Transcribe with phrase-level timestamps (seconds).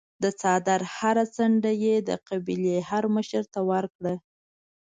[0.23, 4.15] د څادر هره څنډه یې د قبیلې هرمشر ته ورکړه.